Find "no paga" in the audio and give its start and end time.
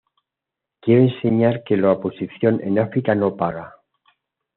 3.13-3.75